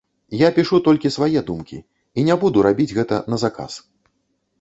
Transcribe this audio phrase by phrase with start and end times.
[0.37, 1.77] Я пішу толькі свае думкі
[2.19, 3.77] і не буду рабіць гэта на заказ.